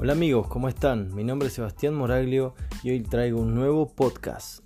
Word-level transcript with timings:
Hola 0.00 0.12
amigos, 0.12 0.46
¿cómo 0.46 0.68
están? 0.68 1.12
Mi 1.16 1.24
nombre 1.24 1.48
es 1.48 1.54
Sebastián 1.54 1.92
Moraglio 1.92 2.54
y 2.84 2.90
hoy 2.90 3.00
traigo 3.02 3.40
un 3.40 3.56
nuevo 3.56 3.92
podcast. 3.96 4.60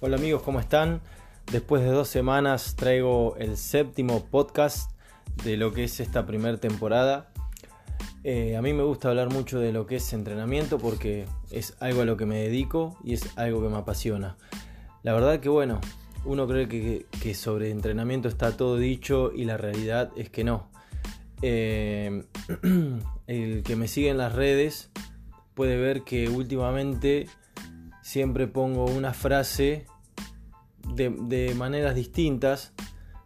Hola 0.00 0.16
amigos, 0.16 0.42
¿cómo 0.42 0.58
están? 0.58 1.02
Después 1.52 1.84
de 1.84 1.90
dos 1.90 2.08
semanas 2.08 2.74
traigo 2.74 3.36
el 3.36 3.56
séptimo 3.56 4.24
podcast 4.24 4.90
de 5.44 5.56
lo 5.56 5.72
que 5.72 5.84
es 5.84 6.00
esta 6.00 6.26
primera 6.26 6.58
temporada 6.58 7.30
eh, 8.22 8.56
a 8.56 8.62
mí 8.62 8.74
me 8.74 8.82
gusta 8.82 9.08
hablar 9.08 9.32
mucho 9.32 9.58
de 9.60 9.72
lo 9.72 9.86
que 9.86 9.96
es 9.96 10.12
entrenamiento 10.12 10.78
porque 10.78 11.26
es 11.50 11.74
algo 11.80 12.02
a 12.02 12.04
lo 12.04 12.18
que 12.18 12.26
me 12.26 12.40
dedico 12.40 12.98
y 13.02 13.14
es 13.14 13.38
algo 13.38 13.62
que 13.62 13.68
me 13.68 13.78
apasiona. 13.78 14.36
La 15.02 15.14
verdad 15.14 15.40
que 15.40 15.48
bueno, 15.48 15.80
uno 16.26 16.46
cree 16.46 16.68
que, 16.68 17.34
sobre 17.34 17.70
entrenamiento 17.70 18.28
está 18.28 18.56
todo 18.56 18.76
dicho 18.76 19.32
y 19.34 19.46
la 19.46 19.56
realidad 19.56 20.10
es 20.16 20.28
que 20.28 20.44
no. 20.44 20.68
Eh, 21.40 22.24
el 23.26 23.62
que 23.62 23.76
me 23.76 23.88
sigue 23.88 24.10
en 24.10 24.18
las 24.18 24.34
redes 24.34 24.90
puede 25.54 25.78
ver 25.78 26.02
que 26.02 26.28
últimamente 26.28 27.26
siempre 28.02 28.46
pongo 28.46 28.84
una 28.84 29.14
frase 29.14 29.86
de 30.94 31.54
maneras 31.56 31.94
distintas, 31.94 32.74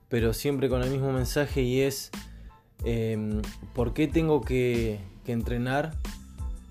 pero 0.08 0.32
siempre 0.32 0.68
con 0.68 0.82
el 0.82 0.90
mismo 0.90 1.10
mensaje 1.10 1.62
y 1.62 1.80
es 1.80 2.12
Em, 2.82 3.42
¿Por 3.74 3.94
qué 3.94 4.08
tengo 4.08 4.40
que, 4.40 5.00
entrenar 5.26 5.94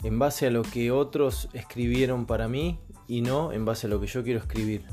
en 0.03 0.19
base 0.19 0.45
a 0.45 0.51
lo 0.51 0.61
que 0.61 0.91
otros 0.91 1.49
escribieron 1.53 2.27
para 2.27 2.47
mí 2.47 2.77
y 3.07 3.21
no 3.21 3.51
en 3.51 3.65
base 3.65 3.87
a 3.87 3.89
lo 3.89 3.99
que 3.99 4.07
yo 4.07 4.23
quiero 4.23 4.39
escribir? 4.39 4.83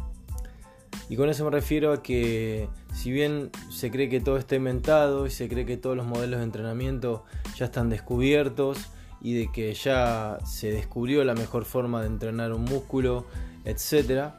Y 1.08 1.16
con 1.16 1.28
eso 1.28 1.44
me 1.44 1.50
refiero 1.50 1.92
a 1.92 2.02
que 2.02 2.68
si 2.94 3.10
bien 3.10 3.50
se 3.70 3.90
cree 3.90 4.08
que 4.08 4.20
todo 4.20 4.38
está 4.38 4.54
inventado 4.54 5.26
y 5.26 5.30
se 5.30 5.48
cree 5.48 5.66
que 5.66 5.76
todos 5.76 5.96
los 5.96 6.06
modelos 6.06 6.38
de 6.38 6.44
entrenamiento 6.44 7.24
ya 7.56 7.66
están 7.66 7.90
descubiertos 7.90 8.78
y 9.20 9.34
de 9.34 9.52
que 9.52 9.74
ya 9.74 10.38
se 10.46 10.70
descubrió 10.70 11.24
la 11.24 11.34
mejor 11.34 11.64
forma 11.64 12.00
de 12.00 12.06
entrenar 12.06 12.52
un 12.52 12.64
músculo, 12.64 13.26
etc., 13.64 14.30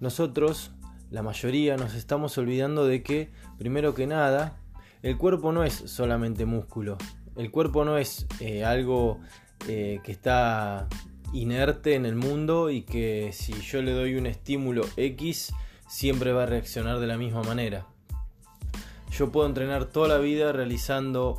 nosotros, 0.00 0.70
la 1.10 1.22
mayoría, 1.22 1.76
nos 1.76 1.94
estamos 1.94 2.38
olvidando 2.38 2.86
de 2.86 3.02
que, 3.02 3.30
primero 3.58 3.94
que 3.94 4.06
nada, 4.06 4.56
el 5.02 5.16
cuerpo 5.16 5.52
no 5.52 5.64
es 5.64 5.74
solamente 5.74 6.44
músculo. 6.44 6.98
El 7.36 7.50
cuerpo 7.50 7.84
no 7.84 7.96
es 7.96 8.26
eh, 8.40 8.64
algo 8.64 9.20
eh, 9.68 10.00
que 10.04 10.12
está 10.12 10.88
inerte 11.32 11.94
en 11.94 12.06
el 12.06 12.16
mundo 12.16 12.70
y 12.70 12.82
que 12.82 13.30
si 13.32 13.52
yo 13.60 13.82
le 13.82 13.92
doy 13.92 14.16
un 14.16 14.26
estímulo 14.26 14.82
X 14.96 15.52
siempre 15.88 16.32
va 16.32 16.42
a 16.42 16.46
reaccionar 16.46 16.98
de 16.98 17.06
la 17.06 17.16
misma 17.16 17.42
manera. 17.42 17.86
Yo 19.10 19.32
puedo 19.32 19.46
entrenar 19.46 19.86
toda 19.86 20.08
la 20.08 20.18
vida 20.18 20.52
realizando 20.52 21.38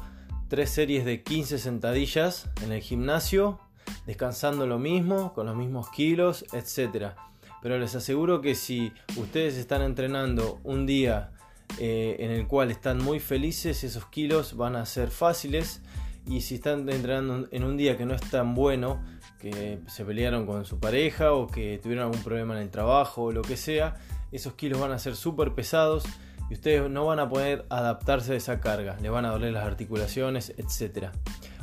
tres 0.50 0.70
series 0.70 1.06
de 1.06 1.24
15 1.24 1.58
sentadillas 1.58 2.50
en 2.64 2.72
el 2.72 2.82
gimnasio, 2.82 3.60
descansando 4.06 4.68
lo 4.68 4.80
mismo, 4.80 5.34
con 5.34 5.46
los 5.46 5.56
mismos 5.56 5.90
kilos, 5.90 6.46
etc. 6.52 7.14
Pero 7.62 7.78
les 7.80 7.96
aseguro 7.96 8.42
que 8.42 8.56
si 8.56 8.92
ustedes 9.18 9.56
están 9.56 9.82
entrenando 9.82 10.60
un 10.64 10.86
día 10.86 11.32
eh, 11.80 12.18
en 12.20 12.32
el 12.32 12.48
cual 12.48 12.72
están 12.72 13.04
muy 13.04 13.20
felices, 13.20 13.84
esos 13.84 14.06
kilos 14.06 14.56
van 14.56 14.76
a 14.76 14.86
ser 14.86 15.10
fáciles. 15.10 15.82
Y 16.28 16.42
si 16.42 16.56
están 16.56 16.88
entrenando 16.88 17.48
en 17.52 17.64
un 17.64 17.78
día 17.78 17.98
que 17.98 18.06
no 18.06 18.14
es 18.14 18.22
tan 18.22 18.54
bueno, 18.54 19.02
que 19.40 19.80
se 19.88 20.06
pelearon 20.06 20.46
con 20.46 20.66
su 20.66 20.80
pareja 20.80 21.34
o 21.34 21.48
que 21.48 21.80
tuvieron 21.82 22.06
algún 22.06 22.24
problema 22.24 22.56
en 22.56 22.62
el 22.62 22.70
trabajo 22.70 23.24
o 23.24 23.32
lo 23.32 23.42
que 23.42 23.58
sea, 23.58 23.96
esos 24.32 24.54
kilos 24.54 24.80
van 24.80 24.92
a 24.92 25.00
ser 25.00 25.16
súper 25.16 25.54
pesados 25.54 26.06
y 26.50 26.54
ustedes 26.54 26.90
no 26.90 27.06
van 27.06 27.20
a 27.20 27.28
poder 27.28 27.66
adaptarse 27.70 28.34
a 28.34 28.36
esa 28.36 28.60
carga, 28.60 28.98
le 29.02 29.10
van 29.10 29.26
a 29.26 29.30
doler 29.30 29.54
las 29.54 29.66
articulaciones, 29.66 30.54
etc. 30.58 31.08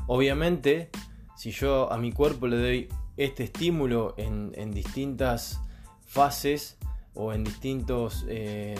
Obviamente, 0.06 0.90
si 1.36 1.52
yo 1.52 1.92
a 1.92 1.98
mi 1.98 2.10
cuerpo 2.10 2.46
le 2.46 2.56
doy 2.56 2.88
este 3.16 3.44
estímulo 3.44 4.14
en, 4.16 4.70
distintas 4.72 5.60
fases 6.06 6.78
o 7.14 7.32
en 7.32 7.44
distintos 7.44 8.24
eh, 8.28 8.74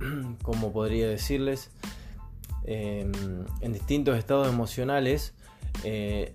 como 0.42 0.72
podría 0.72 1.08
decirles, 1.08 1.70
em, 2.64 3.12
en 3.60 3.72
distintos 3.72 4.18
estados 4.18 4.48
emocionales, 4.48 5.34
eh, 5.82 6.34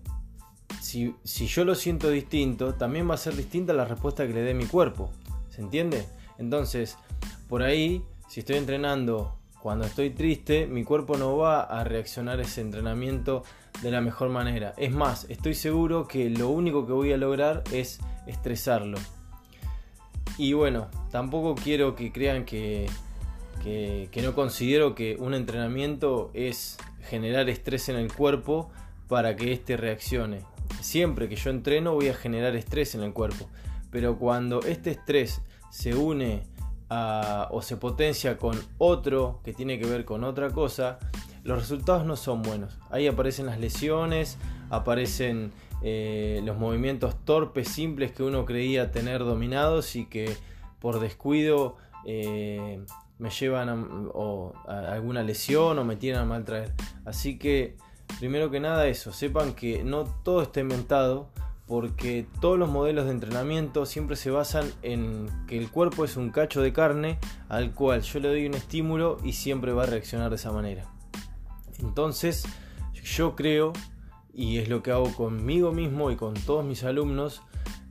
si, 0.81 1.13
yo 1.47 1.65
lo 1.65 1.75
siento 1.75 2.09
distinto, 2.09 2.73
también 2.75 3.09
va 3.09 3.15
a 3.15 3.17
ser 3.17 3.35
distinta 3.35 3.73
la 3.73 3.85
respuesta 3.85 4.25
que 4.25 4.33
le 4.33 4.41
dé 4.41 4.53
mi 4.53 4.65
cuerpo. 4.65 5.11
¿Se 5.49 5.61
entiende? 5.61 6.05
Entonces, 6.37 6.97
por 7.47 7.63
ahí, 7.63 8.03
si 8.27 8.41
estoy 8.41 8.57
entrenando 8.57 9.35
cuando 9.61 9.85
estoy 9.85 10.11
triste, 10.11 10.67
mi 10.67 10.83
cuerpo 10.83 11.17
no 11.17 11.37
va 11.37 11.61
a 11.61 11.83
reaccionar 11.83 12.39
a 12.39 12.43
ese 12.43 12.61
entrenamiento 12.61 13.43
de 13.81 13.91
la 13.91 14.01
mejor 14.01 14.29
manera. 14.29 14.73
Es 14.77 14.91
más, 14.91 15.25
estoy 15.29 15.53
seguro 15.53 16.07
que 16.07 16.29
lo 16.29 16.49
único 16.49 16.85
que 16.85 16.93
voy 16.93 17.11
a 17.11 17.17
lograr 17.17 17.63
es 17.71 17.99
estresarlo. 18.25 18.97
Y 20.37 20.53
bueno, 20.53 20.87
tampoco 21.11 21.55
quiero 21.55 21.95
que 21.95 22.11
crean 22.11 22.45
que 22.45 22.89
que, 23.63 24.09
no 24.23 24.33
considero 24.33 24.95
que 24.95 25.15
un 25.19 25.33
entrenamiento 25.33 26.31
es 26.33 26.77
generar 27.01 27.49
estrés 27.49 27.89
en 27.89 27.95
el 27.95 28.13
cuerpo 28.13 28.69
para 29.07 29.35
que 29.35 29.51
éste 29.51 29.77
reaccione. 29.77 30.41
Siempre 30.81 31.27
que 31.27 31.35
yo 31.35 31.49
entreno 31.49 31.93
voy 31.93 32.09
a 32.09 32.13
generar 32.13 32.55
estrés 32.55 32.95
en 32.95 33.03
el 33.03 33.13
cuerpo, 33.13 33.49
pero 33.91 34.17
cuando 34.17 34.61
este 34.61 34.91
estrés 34.91 35.41
se 35.69 35.95
une 35.95 36.43
o 36.89 37.61
se 37.61 37.77
potencia 37.77 38.37
con 38.37 38.59
otro 38.77 39.41
que 39.43 39.53
tiene 39.53 39.79
que 39.79 39.85
ver 39.85 40.05
con 40.05 40.23
otra 40.23 40.49
cosa, 40.49 40.99
los 41.43 41.59
resultados 41.59 42.05
no 42.05 42.15
son 42.15 42.41
buenos. 42.41 42.77
Ahí 42.89 43.07
aparecen 43.07 43.45
las 43.45 43.59
lesiones, 43.59 44.37
aparecen 44.69 45.51
eh, 45.81 46.41
los 46.43 46.57
movimientos 46.57 47.15
torpes, 47.25 47.69
simples 47.69 48.11
que 48.11 48.23
uno 48.23 48.45
creía 48.45 48.91
tener 48.91 49.19
dominados 49.19 49.95
y 49.95 50.05
que 50.05 50.35
por 50.79 50.99
descuido 50.99 51.77
eh, 52.05 52.83
me 53.19 53.29
llevan 53.29 53.69
a, 53.69 54.91
alguna 54.91 55.21
lesión 55.23 55.77
o 55.77 55.83
me 55.83 55.97
tienen 55.97 56.21
a 56.21 56.25
maltraer. 56.25 56.73
Así 57.05 57.37
que, 57.37 57.77
primero 58.17 58.49
que 58.49 58.59
nada 58.59 58.87
eso, 58.87 59.11
sepan 59.11 59.53
que 59.53 59.83
no 59.83 60.05
todo 60.05 60.41
está 60.41 60.61
inventado 60.61 61.29
porque 61.67 62.25
todos 62.41 62.57
los 62.57 62.69
modelos 62.69 63.05
de 63.05 63.11
entrenamiento 63.11 63.85
siempre 63.85 64.15
se 64.15 64.31
basan 64.31 64.65
en 64.81 65.29
que 65.45 65.57
el 65.57 65.69
cuerpo 65.69 66.03
es 66.03 66.17
un 66.17 66.31
cacho 66.31 66.63
de 66.63 66.73
carne 66.73 67.19
al 67.47 67.75
cual 67.75 68.01
yo 68.01 68.19
le 68.19 68.29
doy 68.29 68.47
un 68.47 68.55
estímulo 68.55 69.17
y 69.23 69.33
siempre 69.33 69.71
va 69.71 69.83
a 69.83 69.85
reaccionar 69.85 70.31
de 70.31 70.37
esa 70.37 70.51
manera. 70.51 70.85
Entonces, 71.79 72.45
yo 73.03 73.35
creo, 73.35 73.73
y 74.33 74.57
es 74.57 74.69
lo 74.69 74.81
que 74.81 74.91
hago 74.91 75.13
conmigo 75.13 75.71
mismo 75.71 76.09
y 76.09 76.15
con 76.15 76.33
todos 76.33 76.65
mis 76.65 76.83
alumnos, 76.83 77.43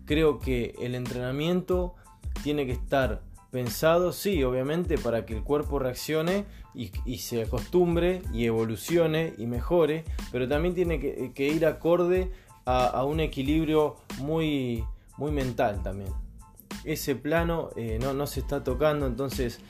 creo 0.07 0.41
que 0.41 0.75
el 0.81 0.95
entrenamiento 0.95 1.95
tiene 2.43 2.67
que 2.67 2.73
estar 2.73 3.23
pensado, 3.51 4.13
sí, 4.13 4.43
obviamente, 4.45 4.99
para 4.99 5.25
que 5.25 5.35
el 5.35 5.43
cuerpo 5.43 5.79
reaccione 5.79 6.45
y, 6.75 7.19
se 7.19 7.43
acostumbre 7.43 8.23
y 8.33 8.45
evolucione 8.45 9.35
y 9.39 9.47
mejore, 9.47 10.05
pero 10.31 10.49
también 10.49 10.75
tiene 10.75 11.01
que, 11.01 11.49
ir 11.49 11.67
acorde 11.67 12.31
a, 12.65 13.03
un 13.05 13.21
equilibrio 13.21 13.97
muy, 14.19 14.85
muy 15.17 15.33
mental 15.33 15.83
también. 15.83 16.13
Ese 16.85 17.17
plano 17.17 17.71
eh, 17.77 17.99
no, 18.01 18.13
no, 18.13 18.27
se 18.27 18.41
está 18.41 18.63
tocando, 18.63 19.07
entonces 19.07 19.61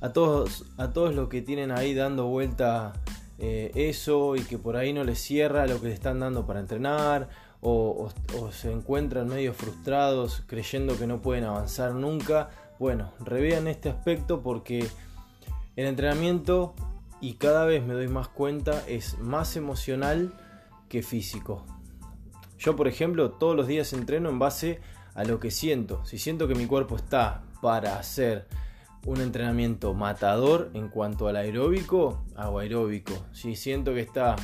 a 0.00 0.12
todos, 0.12 0.64
a 0.76 0.90
todos 0.90 1.14
los 1.14 1.28
que 1.28 1.42
tienen 1.42 1.70
ahí 1.72 1.94
dando 1.94 2.26
vuelta 2.26 2.92
eh, 3.38 3.72
eso 3.74 4.36
y 4.36 4.42
que 4.42 4.58
por 4.58 4.76
ahí 4.76 4.92
no 4.92 5.02
les 5.02 5.18
cierra 5.18 5.66
lo 5.66 5.80
que 5.80 5.88
le 5.88 5.94
están 5.94 6.20
dando 6.20 6.46
para 6.46 6.60
entrenar 6.60 7.28
o 7.64 8.10
se 8.50 8.72
encuentran 8.72 9.28
medio 9.28 9.54
frustrados 9.54 10.42
creyendo 10.48 10.98
que 10.98 11.06
no 11.06 11.22
pueden 11.22 11.44
avanzar 11.44 11.94
nunca, 11.94 12.50
bueno, 12.82 13.12
revean 13.20 13.68
este 13.68 13.88
aspecto 13.88 14.42
porque 14.42 14.84
el 15.76 15.86
entrenamiento, 15.86 16.74
y 17.20 17.34
cada 17.34 17.64
vez 17.64 17.86
me 17.86 17.94
doy 17.94 18.08
más 18.08 18.26
cuenta, 18.26 18.82
es 18.88 19.20
más 19.20 19.54
emocional 19.54 20.34
que 20.88 21.04
físico. 21.04 21.64
Yo, 22.58 22.74
por 22.74 22.88
ejemplo, 22.88 23.30
todos 23.30 23.54
los 23.54 23.68
días 23.68 23.92
entreno 23.92 24.30
en 24.30 24.40
base 24.40 24.80
a 25.14 25.22
lo 25.22 25.38
que 25.38 25.52
siento. 25.52 26.04
Si 26.04 26.18
siento 26.18 26.48
que 26.48 26.56
mi 26.56 26.66
cuerpo 26.66 26.96
está 26.96 27.44
para 27.60 28.00
hacer 28.00 28.48
un 29.06 29.20
entrenamiento 29.20 29.94
matador 29.94 30.72
en 30.74 30.88
cuanto 30.88 31.28
al 31.28 31.36
aeróbico, 31.36 32.24
hago 32.34 32.58
aeróbico. 32.58 33.12
Si 33.30 33.54
siento 33.54 33.94
que 33.94 34.00
está 34.00 34.34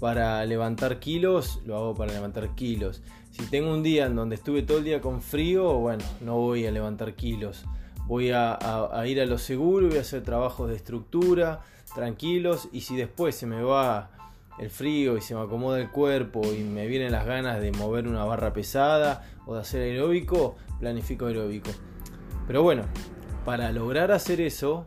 para 0.00 0.42
levantar 0.46 0.98
kilos, 0.98 1.60
lo 1.66 1.76
hago 1.76 1.94
para 1.94 2.14
levantar 2.14 2.54
kilos. 2.54 3.02
Si 3.32 3.44
tengo 3.44 3.70
un 3.70 3.82
día 3.82 4.06
en 4.06 4.16
donde 4.16 4.36
estuve 4.36 4.62
todo 4.62 4.78
el 4.78 4.84
día 4.84 5.02
con 5.02 5.20
frío, 5.20 5.74
bueno, 5.74 6.04
no 6.22 6.38
voy 6.38 6.64
a 6.64 6.70
levantar 6.70 7.16
kilos 7.16 7.66
voy 8.06 8.30
a, 8.32 8.58
ir 9.06 9.20
a 9.20 9.26
lo 9.26 9.38
seguro, 9.38 9.88
voy 9.88 9.98
a 9.98 10.02
hacer 10.02 10.22
trabajos 10.22 10.68
de 10.68 10.76
estructura, 10.76 11.60
tranquilos, 11.94 12.68
y 12.72 12.80
si 12.80 12.96
después 12.96 13.34
se 13.34 13.46
me 13.46 13.62
va 13.62 14.10
el 14.58 14.70
frío 14.70 15.16
y 15.16 15.20
se 15.20 15.34
me 15.34 15.40
acomoda 15.40 15.80
el 15.80 15.90
cuerpo 15.90 16.42
y 16.52 16.62
me 16.62 16.86
vienen 16.86 17.12
las 17.12 17.26
ganas 17.26 17.60
de 17.60 17.72
mover 17.72 18.06
una 18.06 18.24
barra 18.24 18.52
pesada 18.52 19.24
o 19.46 19.54
de 19.54 19.60
hacer 19.60 19.82
aeróbico, 19.82 20.56
planifico 20.78 21.26
aeróbico. 21.26 21.70
Pero 22.46 22.62
bueno, 22.62 22.84
para 23.44 23.72
lograr 23.72 24.12
hacer 24.12 24.40
eso, 24.40 24.86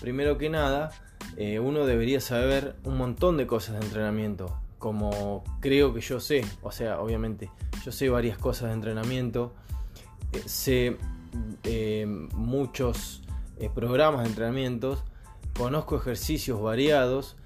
primero 0.00 0.38
que 0.38 0.50
nada, 0.50 0.92
eh, 1.36 1.58
uno 1.58 1.84
debería 1.84 2.20
saber 2.20 2.76
un 2.84 2.96
montón 2.96 3.36
de 3.36 3.46
cosas 3.46 3.78
de 3.78 3.86
entrenamiento, 3.86 4.58
como 4.78 5.42
creo 5.60 5.92
que 5.92 6.00
yo 6.00 6.20
sé, 6.20 6.44
o 6.62 6.70
sea, 6.70 7.00
obviamente, 7.00 7.50
yo 7.84 7.92
sé 7.92 8.08
varias 8.08 8.38
cosas 8.38 8.68
de 8.68 8.74
entrenamiento, 8.74 9.52
eh, 10.32 10.42
eh, 11.64 12.06
muchos 12.34 13.22
programas 13.74 14.22
de 14.22 14.28
entrenamientos, 14.28 15.02
conozco 15.56 15.96
ejercicios 15.96 16.60
variados, 16.60 17.36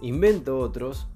invento 0.00 0.58
otros 0.58 1.08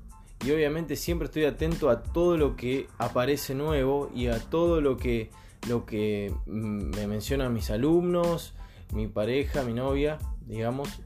y 0.45 0.51
obviamente 0.53 0.97
siempre 0.97 1.27
estoy 1.27 1.45
atento 1.45 1.91
a 1.91 2.03
todo 2.03 2.37
lo 2.37 2.57
que 2.57 2.89
aparece 2.99 3.55
nuevo 3.55 4.11
y 4.15 4.29
a 4.29 4.39
todo 4.39 4.81
lo 4.81 4.97
que, 4.97 5.31
lo 5.69 5.85
que 5.85 6.33
mm, 6.47 6.97
me 6.97 7.07
mencionan 7.07 7.53
mis 7.53 7.71
alumnos, 7.71 8.55
mi 8.95 9.07
pareja, 9.07 9.63
mi 9.63 9.75
novia, 9.75 10.19
digamos, 10.47 11.01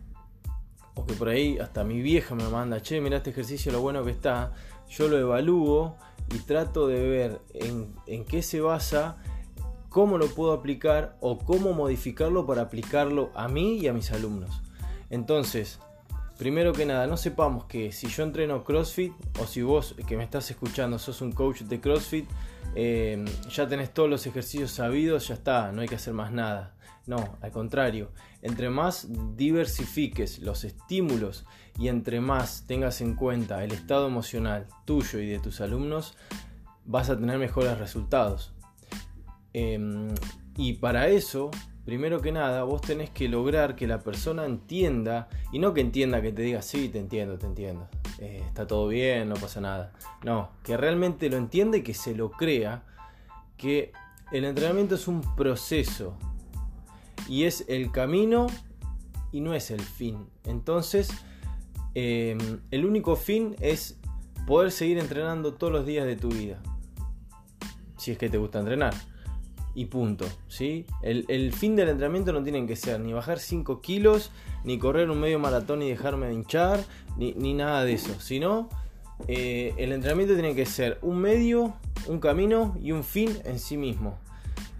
o 0.94 1.04
que 1.04 1.14
por 1.14 1.28
ahí 1.28 1.58
hasta 1.58 1.82
mi 1.82 2.00
vieja 2.00 2.34
me 2.34 2.48
manda, 2.48 2.80
che, 2.80 3.00
mira 3.00 3.16
este 3.16 3.30
ejercicio, 3.30 3.72
lo 3.72 3.80
bueno 3.80 4.04
que 4.04 4.12
está, 4.12 4.52
yo 4.88 5.08
lo 5.08 5.18
evalúo 5.18 5.96
y 6.32 6.38
trato 6.38 6.86
de 6.86 7.08
ver 7.08 7.40
en, 7.52 7.92
en 8.06 8.24
qué 8.24 8.40
se 8.42 8.60
basa, 8.60 9.16
cómo 9.94 10.18
lo 10.18 10.26
puedo 10.26 10.52
aplicar 10.52 11.16
o 11.20 11.38
cómo 11.38 11.72
modificarlo 11.72 12.46
para 12.46 12.62
aplicarlo 12.62 13.30
a 13.36 13.46
mí 13.46 13.78
y 13.78 13.86
a 13.86 13.92
mis 13.92 14.10
alumnos. 14.10 14.60
Entonces, 15.08 15.78
Primero 16.36 16.72
que 16.72 16.84
nada, 16.84 17.06
no 17.06 17.16
sepamos 17.16 17.66
que 17.66 17.92
si 17.92 18.08
yo 18.08 18.24
entreno 18.24 18.64
CrossFit 18.64 19.12
o 19.40 19.46
si 19.46 19.62
vos 19.62 19.94
que 20.04 20.16
me 20.16 20.24
estás 20.24 20.50
escuchando 20.50 20.98
sos 20.98 21.20
un 21.20 21.30
coach 21.30 21.60
de 21.60 21.80
CrossFit, 21.80 22.28
eh, 22.74 23.24
ya 23.48 23.68
tenés 23.68 23.94
todos 23.94 24.10
los 24.10 24.26
ejercicios 24.26 24.72
sabidos, 24.72 25.28
ya 25.28 25.34
está, 25.34 25.70
no 25.70 25.82
hay 25.82 25.86
que 25.86 25.94
hacer 25.94 26.12
más 26.12 26.32
nada. 26.32 26.74
No, 27.06 27.36
al 27.40 27.52
contrario, 27.52 28.10
entre 28.42 28.68
más 28.68 29.06
diversifiques 29.36 30.40
los 30.40 30.64
estímulos 30.64 31.46
y 31.78 31.86
entre 31.86 32.20
más 32.20 32.64
tengas 32.66 33.00
en 33.00 33.14
cuenta 33.14 33.62
el 33.62 33.70
estado 33.70 34.08
emocional 34.08 34.66
tuyo 34.84 35.20
y 35.20 35.28
de 35.28 35.38
tus 35.38 35.60
alumnos, 35.60 36.16
vas 36.84 37.10
a 37.10 37.16
tener 37.16 37.38
mejores 37.38 37.78
resultados. 37.78 38.53
Em, 39.54 40.14
y 40.56 40.74
para 40.74 41.08
eso 41.08 41.50
primero 41.84 42.20
que 42.20 42.32
nada, 42.32 42.64
vos 42.64 42.80
tenés 42.80 43.10
que 43.10 43.28
lograr 43.28 43.76
que 43.76 43.86
la 43.86 44.00
persona 44.00 44.46
entienda, 44.46 45.28
y 45.52 45.58
no 45.58 45.74
que 45.74 45.80
entienda 45.80 46.22
que 46.22 46.32
te 46.32 46.42
diga, 46.42 46.62
sí, 46.62 46.88
te 46.88 46.98
entiendo, 46.98 47.38
te 47.38 47.46
entiendo, 47.46 47.88
eh, 48.18 48.42
está 48.46 48.66
todo 48.66 48.88
bien, 48.88 49.28
no 49.28 49.34
pasa 49.34 49.60
nada. 49.60 49.92
No, 50.24 50.50
que 50.62 50.76
realmente 50.76 51.28
lo 51.28 51.36
entienda 51.36 51.76
y 51.76 51.82
que 51.82 51.94
se 51.94 52.14
lo 52.14 52.30
crea, 52.30 52.84
que 53.56 53.92
el 54.32 54.44
entrenamiento 54.44 54.94
es 54.94 55.08
un 55.08 55.20
proceso, 55.36 56.16
y 57.28 57.44
es 57.44 57.64
el 57.68 57.90
camino 57.90 58.46
y 59.32 59.40
no 59.40 59.54
es 59.54 59.70
el 59.70 59.80
fin. 59.80 60.26
Entonces, 60.44 61.08
em, 61.94 62.60
el 62.70 62.86
único 62.86 63.16
fin 63.16 63.56
es 63.60 63.98
poder 64.46 64.70
seguir 64.72 64.98
entrenando 64.98 65.54
todos 65.54 65.72
los 65.72 65.86
días 65.86 66.06
de 66.06 66.16
tu 66.16 66.28
vida, 66.28 66.60
si 67.98 68.12
es 68.12 68.18
que 68.18 68.30
te 68.30 68.38
gusta 68.38 68.60
entrenar 68.60 68.94
y 69.74 69.86
punto. 69.86 70.26
¿sí? 70.48 70.86
El, 71.02 71.52
fin 71.52 71.76
del 71.76 71.88
entrenamiento 71.88 72.32
no 72.32 72.42
tiene 72.42 72.66
que 72.66 72.76
ser 72.76 73.00
ni 73.00 73.12
bajar 73.12 73.38
5 73.38 73.80
kilos, 73.80 74.30
ni 74.64 74.78
correr 74.78 75.10
un 75.10 75.20
medio 75.20 75.38
maratón 75.38 75.82
y 75.82 75.88
dejarme 75.88 76.26
de 76.26 76.34
hinchar, 76.34 76.80
ni, 77.16 77.54
nada 77.54 77.84
de 77.84 77.94
eso. 77.94 78.20
Sino 78.20 78.68
eh, 79.28 79.74
el 79.76 79.92
entrenamiento 79.92 80.34
tiene 80.34 80.54
que 80.54 80.66
ser 80.66 80.98
un 81.02 81.18
medio, 81.18 81.74
un 82.06 82.20
camino 82.20 82.76
y 82.82 82.92
un 82.92 83.04
fin 83.04 83.36
en 83.44 83.58
sí 83.58 83.76
mismo. 83.76 84.18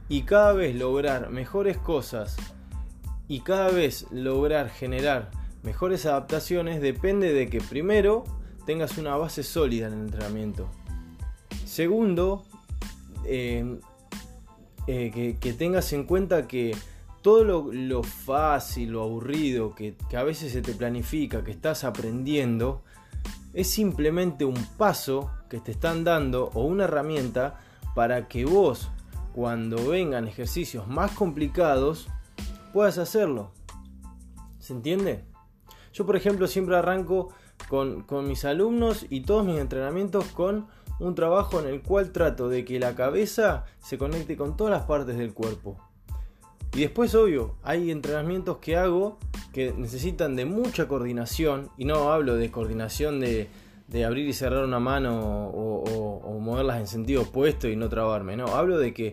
Y 0.09 0.23
cada 0.23 0.53
vez 0.53 0.77
lograr 0.77 1.31
mejores 1.31 1.79
cosas 1.79 2.37
y 3.27 3.41
cada 3.41 3.71
vez 3.71 4.07
lograr 4.11 4.69
generar 4.69 5.31
mejores 5.63 6.05
adaptaciones 6.05 6.83
depende 6.83 7.33
de 7.33 7.49
que 7.49 7.61
primero 7.61 8.25
tengas 8.67 8.99
una 8.99 9.17
base 9.17 9.43
sólida 9.43 9.87
en 9.87 9.95
el 9.95 10.01
entrenamiento. 10.01 10.69
Segundo, 11.65 12.45
eh, 13.25 13.79
eh, 14.87 15.37
que, 15.41 15.53
tengas 15.55 15.93
en 15.95 16.05
cuenta 16.05 16.47
que 16.47 16.77
todo 17.23 17.73
lo, 17.73 18.03
fácil, 18.03 18.91
lo 18.91 19.03
aburrido, 19.03 19.75
que, 19.75 19.97
a 20.15 20.23
veces 20.23 20.53
se 20.53 20.61
te 20.61 20.73
planifica, 20.73 21.43
que 21.43 21.53
estás 21.53 21.85
aprendiendo, 21.85 22.83
es 23.55 23.71
simplemente 23.71 24.45
un 24.45 24.63
paso 24.77 25.31
que 25.49 25.61
te 25.61 25.71
están 25.71 26.05
dando 26.05 26.51
o 26.53 26.65
una 26.65 26.85
herramienta 26.85 27.61
para 27.95 28.29
que 28.29 28.45
vos, 28.45 28.91
cuando 29.33 29.89
vengan 29.89 30.29
ejercicios 30.29 30.87
más 30.87 31.13
complicados, 31.13 32.09
puedas 32.75 32.99
hacerlo. 32.99 33.53
¿Se 34.59 34.75
entiende? 34.75 35.25
Yo, 35.95 36.05
por 36.05 36.17
ejemplo, 36.17 36.47
siempre 36.47 36.77
arranco 36.77 37.33
con, 37.69 38.03
con 38.03 38.29
mis 38.29 38.45
alumnos 38.45 39.07
y 39.09 39.23
todos 39.23 39.47
mis 39.47 39.59
entrenamientos 39.59 40.27
con 40.27 40.67
un 41.01 41.15
trabajo 41.15 41.61
en 41.61 41.69
el 41.69 41.83
cual 41.83 42.13
trato 42.13 42.49
de 42.49 42.65
que 42.65 42.79
la 42.79 42.95
cabeza 42.95 43.65
se 43.79 43.99
conecte 43.99 44.37
con 44.37 44.57
todas 44.57 44.73
las 44.73 44.87
partes 44.87 45.17
del 45.17 45.35
cuerpo. 45.35 45.77
Y 46.75 46.81
después, 46.81 47.15
obvio, 47.15 47.55
hay 47.63 47.91
entrenamientos 47.91 48.59
que 48.59 48.77
hago 48.77 49.19
que 49.53 49.73
necesitan 49.73 50.35
de 50.35 50.45
mucha 50.45 50.89
coordinación, 50.89 51.71
y 51.79 51.85
no 51.85 52.13
hablo 52.13 52.35
de 52.35 52.51
coordinación 52.51 53.21
de, 53.21 53.49
abrir 54.05 54.29
y 54.29 54.33
cerrar 54.33 54.65
una 54.65 54.81
mano 54.81 55.17
o, 55.17 56.21
o, 56.25 56.41
moverlas 56.41 56.81
en 56.81 56.89
sentido 56.89 57.23
opuesto 57.23 57.69
y 57.69 57.77
no 57.77 57.89
trabarme, 57.89 58.37
no, 58.37 58.47
hablo 58.49 58.79
de 58.79 58.93
que 58.93 59.13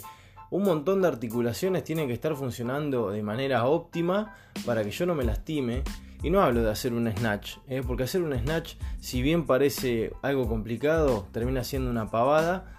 un 0.49 0.63
montón 0.63 1.01
de 1.01 1.07
articulaciones 1.07 1.83
tienen 1.83 2.07
que 2.07 2.13
estar 2.13 2.35
funcionando 2.35 3.11
de 3.11 3.21
manera 3.21 3.65
óptima 3.65 4.35
para 4.65 4.83
que 4.83 4.89
yo 4.89 5.05
no 5.05 5.13
me 5.13 5.23
lastime 5.23 5.83
y 6.23 6.29
no 6.29 6.41
hablo 6.41 6.61
de 6.63 6.69
hacer 6.69 6.93
un 6.93 7.11
snatch, 7.11 7.57
¿eh? 7.67 7.81
porque 7.85 8.03
hacer 8.03 8.21
un 8.21 8.37
snatch, 8.37 8.75
si 8.99 9.21
bien 9.21 9.45
parece 9.45 10.13
algo 10.21 10.47
complicado, 10.47 11.27
termina 11.31 11.63
siendo 11.63 11.89
una 11.89 12.09
pavada. 12.09 12.77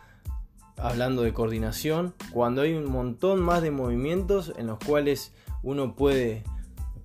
Hablando 0.78 1.22
de 1.22 1.32
coordinación, 1.32 2.14
cuando 2.32 2.62
hay 2.62 2.72
un 2.72 2.90
montón 2.90 3.40
más 3.40 3.62
de 3.62 3.70
movimientos 3.70 4.52
en 4.56 4.68
los 4.68 4.78
cuales 4.78 5.32
uno 5.62 5.94
puede, 5.94 6.44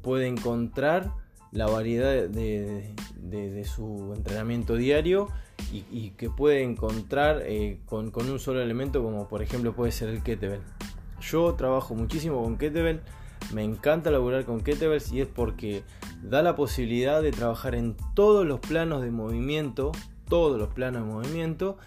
puede 0.01 0.27
encontrar 0.27 1.11
la 1.51 1.67
variedad 1.67 2.27
de, 2.27 2.93
su 3.65 4.13
entrenamiento 4.15 4.75
diario 4.75 5.27
y, 5.71 6.11
que 6.11 6.29
puede 6.29 6.63
encontrar 6.63 7.41
eh, 7.45 7.79
con, 7.85 8.09
con, 8.09 8.29
un 8.29 8.39
solo 8.39 8.61
elemento 8.61 9.03
como 9.03 9.27
por 9.27 9.41
ejemplo 9.43 9.73
puede 9.73 9.91
ser 9.91 10.09
el 10.09 10.23
kettlebell. 10.23 10.61
Yo 11.19 11.53
trabajo 11.55 11.93
muchísimo 11.93 12.41
con 12.41 12.57
kettlebell 12.57 13.01
me 13.53 13.63
encanta 13.63 14.11
laburar 14.11 14.45
con 14.45 14.61
kettlebells 14.61 15.11
y 15.11 15.21
es 15.21 15.27
porque 15.27 15.83
da 16.21 16.41
la 16.41 16.55
posibilidad 16.55 17.21
de 17.21 17.31
trabajar 17.31 17.75
en 17.75 17.95
todos 18.13 18.45
los 18.45 18.59
planos 18.59 19.01
de 19.01 19.11
movimiento, 19.11 19.91
todos 20.27 20.59
los 20.59 20.69
planos 20.69 21.05
de 21.05 21.13
movimiento 21.13 21.77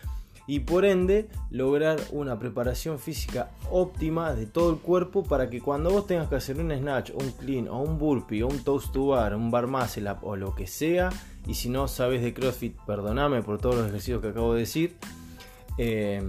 y 0.47 0.61
por 0.61 0.85
ende 0.85 1.29
lograr 1.51 2.01
una 2.11 2.39
preparación 2.39 2.99
física 2.99 3.51
óptima 3.71 4.35
de 4.35 4.47
todo 4.47 4.71
el 4.71 4.79
cuerpo 4.79 5.23
para 5.23 5.49
que 5.49 5.61
cuando 5.61 5.91
vos 5.91 6.07
tengas 6.07 6.29
que 6.29 6.37
hacer 6.37 6.59
un 6.59 6.73
snatch, 6.77 7.11
un 7.15 7.31
clean 7.33 7.69
o 7.69 7.81
un 7.81 7.99
burpee 7.99 8.43
o 8.43 8.49
un 8.49 8.59
toast 8.65 8.93
to 8.93 9.07
bar, 9.09 9.35
un 9.35 9.51
bar 9.51 9.67
muscle 9.67 10.11
up 10.11 10.19
o 10.23 10.37
lo 10.37 10.55
que 10.55 10.67
sea 10.67 11.11
y 11.47 11.55
si 11.55 11.69
no 11.69 11.87
sabes 11.89 12.23
de 12.23 12.35
CrossFit, 12.35 12.77
perdoname 12.87 13.43
por 13.43 13.59
todos 13.59 13.77
los 13.77 13.89
ejercicios 13.89 14.21
que 14.21 14.29
acabo 14.29 14.55
de 14.55 14.61
decir. 14.61 14.97
Eh, 15.79 16.29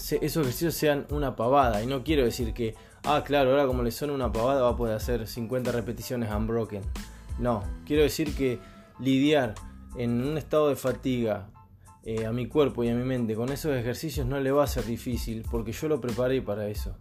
esos 0.00 0.42
ejercicios 0.42 0.74
sean 0.74 1.06
una 1.10 1.36
pavada 1.36 1.82
y 1.82 1.86
no 1.86 2.02
quiero 2.02 2.24
decir 2.24 2.52
que 2.54 2.74
ah, 3.04 3.22
claro, 3.24 3.50
ahora 3.50 3.66
como 3.66 3.82
le 3.82 3.90
suena 3.90 4.14
una 4.14 4.32
pavada 4.32 4.62
va 4.62 4.70
a 4.70 4.76
poder 4.76 4.96
hacer 4.96 5.26
50 5.26 5.72
repeticiones 5.72 6.30
unbroken. 6.30 6.82
No, 7.38 7.62
quiero 7.86 8.02
decir 8.02 8.34
que 8.34 8.58
lidiar 8.98 9.54
en 9.96 10.22
un 10.22 10.36
estado 10.36 10.68
de 10.68 10.76
fatiga 10.76 11.48
eh, 12.04 12.26
a 12.26 12.32
mi 12.32 12.46
cuerpo 12.46 12.84
y 12.84 12.88
a 12.88 12.94
mi 12.94 13.04
mente 13.04 13.34
con 13.34 13.50
esos 13.50 13.74
ejercicios 13.76 14.26
no 14.26 14.40
le 14.40 14.50
va 14.52 14.64
a 14.64 14.66
ser 14.66 14.84
difícil 14.84 15.44
porque 15.50 15.72
yo 15.72 15.88
lo 15.88 16.00
preparé 16.00 16.42
para 16.42 16.68
eso. 16.68 16.96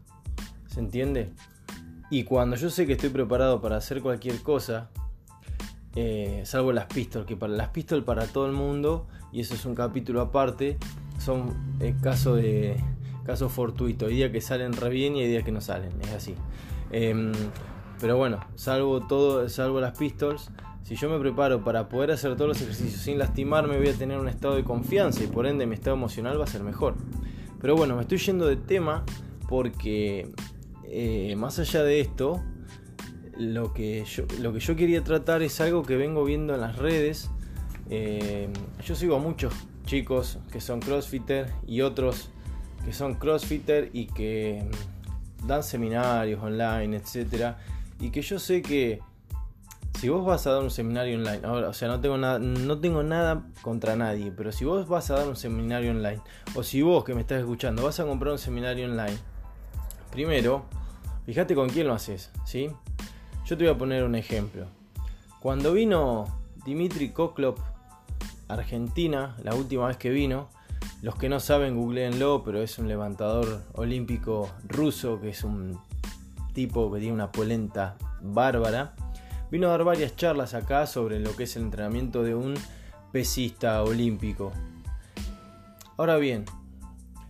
¿Se 0.68 0.80
entiende? 0.80 1.34
Y 2.10 2.24
cuando 2.24 2.56
yo 2.56 2.70
sé 2.70 2.86
que 2.86 2.94
estoy 2.94 3.10
preparado 3.10 3.62
para 3.62 3.78
hacer 3.78 4.02
cualquier 4.02 4.42
cosa, 4.42 4.90
eh, 5.96 6.42
salvo 6.46 6.72
las 6.72 6.86
pistols, 6.86 7.26
que 7.26 7.36
para 7.36 7.54
las 7.54 7.70
pistols 7.70 8.04
para 8.04 8.26
todo 8.28 8.46
el 8.46 8.54
mundo, 8.54 9.08
y 9.32 9.42
eso 9.42 9.54
es 9.54 9.66
un 9.66 9.76
capítulo 9.76 10.22
aparte, 10.22 10.78
son 11.20 11.54
el 11.80 12.00
caso 12.00 12.36
de 12.36 12.78
caso 13.26 13.50
fortuito. 13.50 14.08
Hay 14.08 14.16
días 14.16 14.32
que 14.32 14.42
salen 14.42 14.74
re 14.74 14.90
bien 14.90 15.16
y 15.16 15.22
hay 15.22 15.28
días 15.28 15.44
que 15.44 15.52
no 15.52 15.62
salen, 15.62 15.92
es 16.02 16.12
así. 16.12 16.36
Em, 16.92 17.32
pero 18.00 18.18
bueno, 18.18 18.40
salvo 18.56 19.06
todo, 19.06 19.48
salvo 19.50 19.80
las 19.80 19.98
pistols, 19.98 20.50
si 20.84 20.96
yo 20.96 21.10
me 21.10 21.20
preparo 21.20 21.64
para 21.64 21.90
poder 21.90 22.12
hacer 22.12 22.36
todos 22.36 22.48
los 22.48 22.62
ejercicios 22.62 23.02
sin 23.02 23.20
lastimarme, 23.20 23.78
voy 23.78 23.90
a 23.90 23.94
tener 23.94 24.18
un 24.18 24.28
estado 24.28 24.56
de 24.56 24.64
confianza 24.64 25.24
y 25.24 25.28
por 25.28 25.46
ende 25.46 25.68
mi 25.68 25.76
estado 25.76 25.96
emocional 25.96 26.40
va 26.40 26.46
a 26.46 26.48
ser 26.48 26.64
mejor. 26.64 26.96
Pero 27.62 27.76
bueno, 27.76 27.96
me 27.96 28.02
estoy 28.02 28.18
yendo 28.18 28.48
de 28.48 28.56
tema 28.56 29.04
porque 29.48 30.32
eh, 30.86 31.36
más 31.36 31.60
allá 31.60 31.84
de 31.84 32.00
esto, 32.00 32.42
lo 33.38 33.74
que, 33.74 34.04
yo, 34.06 34.24
lo 34.42 34.54
que 34.54 34.60
yo 34.60 34.76
quería 34.76 35.04
tratar 35.04 35.44
es 35.44 35.62
algo 35.62 35.84
que 35.84 35.96
vengo 35.96 36.24
viendo 36.24 36.56
en 36.56 36.62
las 36.62 36.78
redes 36.78 37.30
Eh, 37.92 38.48
yo 38.86 38.94
sigo 38.94 39.16
a 39.16 39.20
muchos 39.20 39.52
chicos 39.90 40.38
que 40.52 40.62
son 40.62 40.82
crossfitter 40.82 41.52
y 41.66 41.82
otros 41.82 42.30
que 42.86 42.94
son 42.94 43.16
crossfitter 43.16 43.90
y 43.92 44.06
que 44.06 44.64
mm, 45.44 45.48
dan 45.48 45.64
seminarios 45.64 46.42
online, 46.44 46.96
etc. 46.96 47.56
Y 48.00 48.12
que 48.12 48.22
yo 48.22 48.38
sé 48.38 48.62
que 48.62 49.00
si 50.00 50.08
vos 50.08 50.24
vas 50.24 50.46
a 50.46 50.52
dar 50.52 50.62
un 50.62 50.70
seminario 50.70 51.18
online, 51.18 51.42
ahora, 51.44 51.70
o 51.70 51.74
sea, 51.74 51.88
no 51.88 52.00
tengo 52.00 52.20
nada, 52.20 52.38
no 52.38 52.78
tengo 52.78 53.02
nada 53.02 53.44
contra 53.64 53.96
nadie, 53.96 54.32
pero 54.32 54.52
si 54.52 54.64
vos 54.64 54.88
vas 54.88 55.10
a 55.10 55.16
dar 55.16 55.28
un 55.28 55.36
seminario 55.36 55.90
online, 55.90 56.22
o 56.54 56.62
si 56.62 56.84
vos 56.84 57.04
que 57.04 57.16
me 57.16 57.22
estás 57.22 57.40
escuchando 57.40 57.84
vas 57.84 58.00
a 58.00 58.06
comprar 58.06 58.32
un 58.32 58.38
seminario 58.38 58.86
online, 58.86 59.18
primero, 60.12 60.66
fíjate 61.26 61.56
con 61.56 61.68
quién 61.68 61.88
lo 61.88 61.96
haces, 61.96 62.32
¿sí? 62.46 62.70
Yo 63.44 63.58
te 63.58 63.64
voy 63.64 63.74
a 63.74 63.78
poner 63.78 64.04
un 64.04 64.14
ejemplo. 64.14 64.68
Cuando 65.40 65.74
vino 65.74 66.26
Dimitri 66.64 67.10
Koklop 67.10 67.58
Argentina, 68.50 69.38
la 69.44 69.56
última 69.56 69.88
vez 69.88 69.96
que 69.98 70.10
vino, 70.10 70.50
los 71.02 71.16
que 71.16 71.30
no 71.30 71.40
saben, 71.40 71.78
googleenlo, 71.78 72.44
pero 72.44 72.62
es 72.62 72.78
un 72.78 72.90
levantador 72.90 73.64
olímpico 73.74 74.50
ruso, 74.68 75.22
que 75.22 75.30
es 75.30 75.44
un 75.46 75.80
tipo 76.54 76.92
que 76.92 77.00
tiene 77.00 77.14
una 77.14 77.32
polenta 77.32 77.96
bárbara. 78.22 78.94
Vino 79.50 79.68
a 79.68 79.72
dar 79.72 79.84
varias 79.86 80.16
charlas 80.16 80.54
acá 80.54 80.86
sobre 80.88 81.20
lo 81.20 81.36
que 81.36 81.44
es 81.44 81.56
el 81.56 81.64
entrenamiento 81.64 82.24
de 82.24 82.36
un 82.36 82.56
pesista 83.12 83.82
olímpico. 83.84 84.52
Ahora 85.98 86.18
bien, 86.18 86.46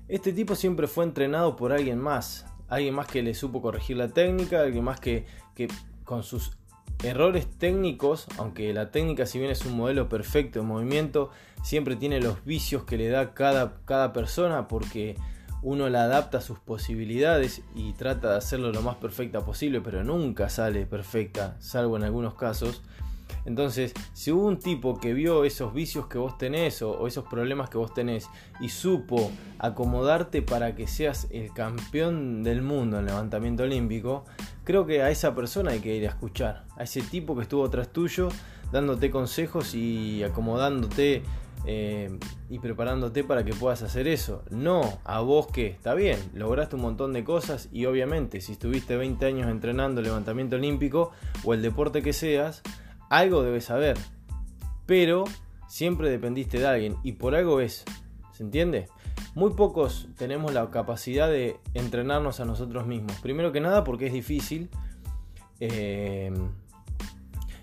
este 0.08 0.34
tipo 0.34 0.56
siempre 0.56 0.88
fue 0.88 1.06
entrenado 1.06 1.56
por 1.56 1.72
alguien 1.72 2.00
más, 2.00 2.46
alguien 2.68 2.96
más 2.96 3.08
que 3.08 3.22
le 3.22 3.34
supo 3.34 3.62
corregir 3.62 3.98
la 3.98 4.10
técnica, 4.10 4.62
alguien 4.62 4.84
más 4.84 5.00
que, 5.00 5.26
con 6.04 6.24
sus 6.24 6.58
errores 7.04 7.48
técnicos, 7.48 8.28
aunque 8.38 8.74
la 8.74 8.92
técnica 8.92 9.26
si 9.26 9.40
bien 9.40 9.52
es 9.52 9.66
un 9.66 9.78
modelo 9.78 10.10
perfecto 10.10 10.60
de 10.60 10.66
movimiento, 10.66 11.32
siempre 11.64 11.96
tiene 11.96 12.20
los 12.20 12.44
vicios 12.46 12.84
que 12.84 12.98
le 12.98 13.10
da 13.10 13.34
cada, 13.34 13.82
cada 13.86 14.14
persona 14.14 14.68
porque 14.68 15.16
uno 15.62 15.90
la 15.90 16.04
adapta 16.04 16.38
a 16.38 16.42
sus 16.42 16.60
posibilidades 16.60 17.62
y 17.76 17.94
trata 17.94 18.32
de 18.32 18.38
hacerlo 18.38 18.72
lo 18.72 18.82
más 18.82 18.96
perfecta 18.96 19.44
posible, 19.46 19.82
pero 19.82 20.04
nunca 20.04 20.50
sale 20.50 20.86
perfecta, 20.86 21.56
salvo 21.60 21.98
en 21.98 22.04
algunos 22.04 22.36
casos. 22.36 22.82
Entonces, 23.46 23.94
si 24.14 24.32
hubo 24.32 24.46
un 24.46 24.60
tipo 24.60 25.00
que 25.00 25.14
vio 25.14 25.44
esos 25.44 25.74
vicios 25.74 26.08
que 26.08 26.18
vos 26.18 26.38
tenés 26.38 26.82
o, 26.82 27.08
esos 27.08 27.26
problemas 27.26 27.70
que 27.70 27.78
vos 27.78 27.94
tenés 27.94 28.28
y 28.60 28.70
supo 28.70 29.32
acomodarte 29.60 30.42
para 30.42 30.76
que 30.76 30.88
seas 30.88 31.28
el 31.32 31.54
campeón 31.54 32.44
del 32.44 32.62
mundo 32.62 33.00
en 33.00 33.06
levantamiento 33.06 33.64
olímpico, 33.64 34.26
creo 34.70 34.86
que 34.86 35.02
a 35.02 35.10
esa 35.10 35.34
persona 35.34 35.72
hay 35.72 35.80
que 35.80 35.96
ir 35.96 36.06
a 36.06 36.10
escuchar, 36.10 36.64
a 36.78 36.84
ese 36.84 37.02
tipo 37.02 37.36
que 37.36 37.42
estuvo 37.42 37.68
tras 37.72 37.92
tuyo 37.92 38.30
dándote 38.72 39.10
consejos 39.10 39.74
y 39.74 40.22
acomodándote 40.22 41.24
eh, 41.66 42.20
y 42.52 42.60
preparándote 42.60 43.24
para 43.24 43.44
que 43.44 43.52
puedas 43.56 43.82
hacer 43.82 44.08
eso. 44.08 44.44
No 44.52 45.00
a 45.06 45.22
vos 45.22 45.48
que 45.48 45.66
está 45.66 45.96
bien, 45.96 46.20
lograste 46.36 46.76
un 46.76 46.84
montón 46.84 47.14
de 47.14 47.24
cosas 47.24 47.68
y 47.72 47.88
obviamente 47.88 48.42
si 48.42 48.52
estuviste 48.52 48.96
20 48.96 49.26
años 49.26 49.50
entrenando 49.50 50.04
levantamiento 50.04 50.58
olímpico 50.58 51.14
o 51.44 51.56
el 51.56 51.64
deporte 51.64 52.04
que 52.04 52.14
seas, 52.14 52.62
algo 53.10 53.42
debes 53.42 53.66
saber. 53.66 53.98
Pero 54.86 55.24
siempre 55.68 56.12
dependiste 56.12 56.60
de 56.60 56.68
alguien 56.68 56.96
y 57.02 57.14
por 57.14 57.34
algo 57.34 57.60
es. 57.60 57.86
¿Se 58.34 58.44
entiende? 58.44 58.88
Muy 59.36 59.52
pocos 59.52 60.08
tenemos 60.18 60.54
la 60.54 60.70
capacidad 60.70 61.30
de 61.30 61.58
entrenarnos 61.74 62.40
a 62.40 62.46
nosotros 62.46 62.88
mismos. 62.88 63.16
Primero 63.22 63.52
que 63.52 63.62
nada 63.62 63.84
porque 63.84 64.08
es 64.08 64.14
difícil. 64.14 64.70
Eh, 65.60 66.32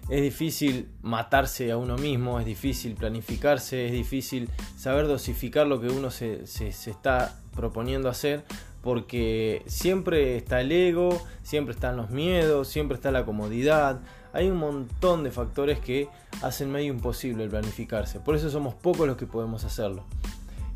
es 0.08 0.22
difícil 0.22 0.88
matarse 1.02 1.72
a 1.72 1.76
uno 1.76 1.96
mismo, 1.96 2.38
es 2.38 2.46
difícil 2.46 2.94
planificarse, 2.94 3.86
es 3.86 3.92
difícil 3.92 4.48
saber 4.76 5.08
dosificar 5.08 5.66
lo 5.66 5.80
que 5.80 5.88
uno 5.88 6.10
se, 6.10 6.44
está 6.44 7.40
proponiendo 7.54 8.08
hacer, 8.08 8.44
porque 8.82 9.62
siempre 9.66 10.36
está 10.36 10.60
el 10.60 10.70
ego, 10.70 11.20
siempre 11.42 11.74
están 11.74 11.96
los 11.96 12.10
miedos, 12.10 12.68
siempre 12.68 12.94
está 12.94 13.10
la 13.10 13.24
comodidad, 13.24 14.00
hay 14.32 14.48
un 14.48 14.58
montón 14.58 15.24
de 15.24 15.32
factores 15.32 15.80
que 15.80 16.08
hacen 16.40 16.70
medio 16.70 16.92
imposible 16.92 17.42
el 17.42 17.50
planificarse, 17.50 18.20
por 18.20 18.36
eso 18.36 18.48
somos 18.48 18.74
pocos 18.74 19.08
los 19.08 19.16
que 19.16 19.26
podemos 19.26 19.64
hacerlo. 19.64 20.04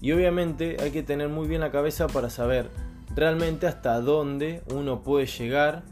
Y 0.00 0.12
obviamente 0.12 0.76
hay 0.80 0.90
que 0.90 1.02
tener 1.02 1.28
muy 1.28 1.46
bien 1.46 1.60
la 1.60 1.70
cabeza 1.70 2.06
para 2.06 2.30
saber 2.30 2.70
realmente 3.14 3.66
hasta 3.66 4.00
dónde 4.00 4.62
uno 4.72 5.02
puede 5.02 5.26
llegar 5.26 5.82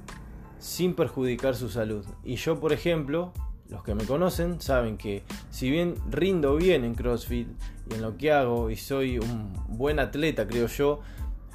sin 0.58 0.94
perjudicar 0.94 1.54
su 1.54 1.68
salud. 1.68 2.04
Y 2.24 2.36
yo, 2.36 2.58
por 2.58 2.72
ejemplo, 2.72 3.32
los 3.68 3.82
que 3.82 3.94
me 3.94 4.04
conocen 4.04 4.60
saben 4.60 4.96
que 4.96 5.22
si 5.50 5.70
bien 5.70 5.94
rindo 6.10 6.56
bien 6.56 6.84
en 6.84 6.94
CrossFit 6.94 7.48
y 7.90 7.94
en 7.94 8.02
lo 8.02 8.16
que 8.16 8.32
hago 8.32 8.70
y 8.70 8.76
soy 8.76 9.18
un 9.18 9.52
buen 9.68 9.98
atleta, 9.98 10.46
creo 10.46 10.66
yo, 10.66 11.00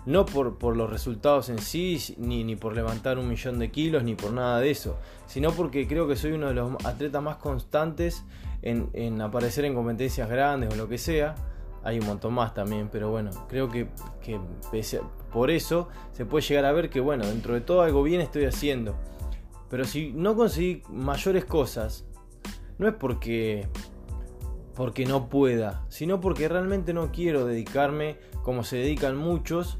no 0.06 0.26
por, 0.26 0.58
por 0.58 0.76
los 0.76 0.90
resultados 0.90 1.50
en 1.50 1.60
sí, 1.60 1.98
ni, 2.18 2.44
ni, 2.44 2.56
por 2.56 2.76
levantar 2.76 3.18
un 3.18 3.28
millón 3.28 3.58
de 3.58 3.72
kilos, 3.72 4.04
ni 4.04 4.16
por 4.16 4.32
nada 4.32 4.60
de 4.60 4.70
eso, 4.70 4.98
sino 5.28 5.52
porque 5.52 5.88
creo 5.88 6.08
que 6.08 6.16
soy 6.16 6.34
uno 6.34 6.48
de 6.48 6.54
los 6.54 6.86
atletas 6.86 7.24
más 7.24 7.38
constantes 7.38 8.24
en, 8.62 8.90
en 8.94 9.22
aparecer 9.22 9.66
en 9.66 9.74
competencias 9.74 10.30
grandes 10.30 10.74
o 10.74 10.76
lo 10.76 10.88
que 10.90 10.98
sea. 10.98 11.36
Hay 11.84 12.00
un 12.00 12.06
montón 12.06 12.34
más 12.34 12.54
también, 12.54 12.90
pero 12.92 13.10
bueno, 13.10 13.32
creo 13.50 13.70
que, 13.70 13.88
que 14.22 14.40
por 15.32 15.52
eso 15.52 15.90
se 16.12 16.26
puede 16.26 16.46
llegar 16.46 16.66
a 16.66 16.72
ver 16.72 16.90
que, 16.90 17.00
bueno, 17.00 17.26
dentro 17.26 17.54
de 17.54 17.62
todo 17.62 17.82
algo 17.82 18.04
bien 18.04 18.22
estoy 18.22 18.46
haciendo. 18.46 18.96
Pero 19.70 19.86
si 19.86 20.14
no 20.14 20.36
conseguí 20.36 20.84
mayores 20.90 21.46
cosas, 21.46 22.06
no 22.78 22.88
es 22.88 22.94
porque 22.94 23.68
porque 24.76 25.06
no 25.06 25.30
pueda, 25.30 25.86
sino 25.90 26.20
porque 26.20 26.48
realmente 26.48 26.94
no 26.94 27.12
quiero 27.12 27.46
dedicarme 27.46 28.18
como 28.42 28.64
se 28.64 28.78
dedican 28.78 29.18
muchos 29.18 29.80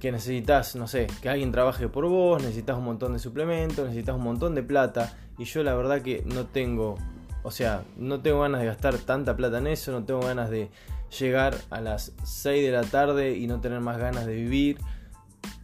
que 0.00 0.12
necesitas, 0.12 0.76
no 0.76 0.86
sé, 0.86 1.06
que 1.20 1.28
alguien 1.28 1.52
trabaje 1.52 1.88
por 1.88 2.06
vos, 2.08 2.42
necesitas 2.42 2.76
un 2.76 2.84
montón 2.84 3.12
de 3.12 3.18
suplementos, 3.18 3.86
necesitas 3.86 4.14
un 4.16 4.22
montón 4.22 4.54
de 4.54 4.62
plata 4.62 5.16
y 5.38 5.44
yo 5.44 5.62
la 5.62 5.74
verdad 5.74 6.02
que 6.02 6.22
no 6.26 6.46
tengo, 6.46 6.96
o 7.44 7.50
sea, 7.50 7.84
no 7.98 8.20
tengo 8.22 8.40
ganas 8.40 8.62
de 8.62 8.66
gastar 8.66 8.96
tanta 8.96 9.36
plata 9.36 9.58
en 9.58 9.66
eso, 9.66 9.92
no 9.92 10.02
tengo 10.04 10.20
ganas 10.20 10.48
de 10.48 10.70
llegar 11.18 11.54
a 11.68 11.82
las 11.82 12.12
6 12.24 12.64
de 12.64 12.72
la 12.72 12.82
tarde 12.82 13.36
y 13.36 13.46
no 13.46 13.60
tener 13.60 13.80
más 13.80 13.98
ganas 13.98 14.24
de 14.24 14.34
vivir. 14.34 14.78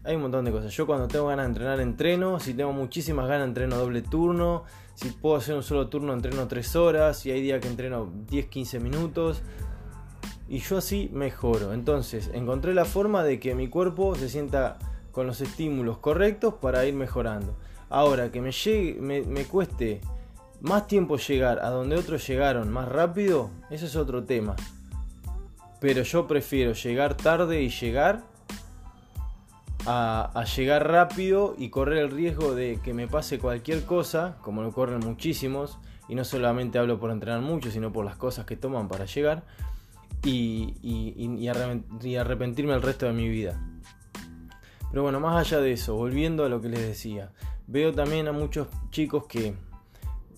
Hay 0.05 0.15
un 0.15 0.23
montón 0.23 0.45
de 0.45 0.53
cosas. 0.53 0.75
Yo 0.75 0.87
cuando 0.87 1.09
tengo 1.09 1.29
ganas 1.29 1.47
de 1.47 1.49
entrenar, 1.49 1.81
entreno. 1.81 2.39
Si 2.39 2.53
tengo 2.53 2.73
muchísimas 2.73 3.27
ganas, 3.29 3.49
entreno 3.49 3.77
doble 3.77 4.03
turno. 4.03 4.65
Si 4.95 5.09
puedo 5.09 5.37
hacer 5.37 5.55
un 5.55 5.63
solo 5.63 5.89
turno, 5.89 6.13
entreno 6.13 6.47
3 6.47 6.77
horas. 6.77 7.25
Y 7.25 7.31
hay 7.31 7.41
días 7.41 7.61
que 7.61 7.69
entreno 7.69 8.13
10-15 8.29 8.79
minutos. 8.79 9.41
Y 10.49 10.59
yo 10.59 10.77
así 10.77 11.09
mejoro. 11.15 11.73
Entonces, 11.73 12.31
encontré 12.35 12.75
la 12.75 12.85
forma 12.85 13.25
de 13.25 13.41
que 13.41 13.55
mi 13.55 13.69
cuerpo 13.69 14.15
se 14.17 14.29
sienta 14.29 14.79
con 15.13 15.27
los 15.27 15.41
estímulos 15.41 15.97
correctos 15.97 16.55
para 16.61 16.85
ir 16.85 16.95
mejorando. 16.95 17.57
Ahora, 17.89 18.31
que 18.31 18.43
me, 18.43 18.53
llegue, 18.53 19.01
me 19.01 19.45
cueste 19.47 20.03
más 20.61 20.87
tiempo 20.87 21.17
llegar 21.17 21.61
a 21.61 21.71
donde 21.71 21.97
otros 21.97 22.27
llegaron 22.27 22.71
más 22.71 22.89
rápido, 22.89 23.51
eso 23.71 23.87
es 23.87 23.97
otro 23.97 24.25
tema. 24.25 24.57
Pero 25.81 26.03
yo 26.03 26.27
prefiero 26.27 26.73
llegar 26.75 27.17
tarde 27.17 27.63
y 27.63 27.71
llegar 27.71 28.23
a, 29.87 30.45
llegar 30.57 30.89
rápido 30.89 31.55
y 31.57 31.71
correr 31.71 31.99
el 32.05 32.11
riesgo 32.11 32.55
de 32.55 32.79
que 32.83 32.93
me 32.93 33.09
pase 33.09 33.39
cualquier 33.39 33.85
cosa, 33.85 34.37
como 34.43 34.63
lo 34.63 34.73
corren 34.73 35.01
muchísimos, 35.01 35.79
y 36.09 36.15
no 36.15 36.25
solamente 36.25 36.79
hablo 36.79 36.99
por 36.99 37.11
entrenar 37.11 37.41
mucho, 37.41 37.71
sino 37.71 37.93
por 37.93 38.05
las 38.05 38.17
cosas 38.17 38.45
que 38.45 38.57
toman 38.57 38.89
para 38.89 39.07
llegar, 39.07 39.45
y, 40.23 40.75
y, 40.83 41.49
arrepentirme 42.19 42.75
el 42.75 42.83
resto 42.83 43.07
de 43.07 43.13
mi 43.13 43.29
vida. 43.29 43.59
Pero 44.91 45.03
bueno, 45.03 45.21
más 45.21 45.37
allá 45.37 45.63
de 45.63 45.73
eso, 45.73 45.95
volviendo 45.95 46.45
a 46.45 46.51
lo 46.51 46.61
que 46.61 46.69
les 46.69 46.81
decía, 46.81 47.31
veo 47.67 47.95
también 47.95 48.29
a 48.29 48.33
muchos 48.33 48.69
chicos 48.91 49.25
que 49.27 49.55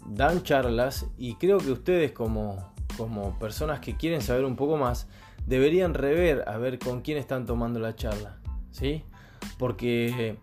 dan 0.06 0.42
charlas 0.42 1.06
y 1.16 1.34
creo 1.36 1.58
que 1.58 1.72
ustedes 1.72 2.12
como, 2.12 2.72
como 2.96 3.38
personas 3.38 3.80
que 3.80 3.96
quieren 3.96 4.20
saber 4.20 4.44
un 4.44 4.56
poco 4.56 4.76
más, 4.76 5.08
deberían 5.46 5.94
rever 5.94 6.48
a 6.48 6.56
ver 6.58 6.78
con 6.78 7.00
quién 7.02 7.18
están 7.18 7.46
tomando 7.46 7.80
la 7.80 7.94
charla, 7.94 8.38
¿sí? 8.70 9.04
Porque 9.58 10.36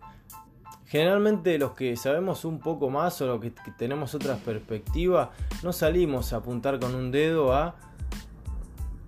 generalmente 0.85 1.57
los 1.57 1.73
que 1.73 1.95
sabemos 1.95 2.45
un 2.45 2.59
poco 2.59 2.89
más 2.89 3.21
o 3.21 3.27
los 3.27 3.39
que 3.39 3.51
tenemos 3.77 4.15
otra 4.15 4.35
perspectiva, 4.35 5.31
no 5.63 5.71
salimos 5.71 6.33
a 6.33 6.37
apuntar 6.37 6.79
con 6.79 6.95
un 6.95 7.11
dedo 7.11 7.53
a 7.53 7.75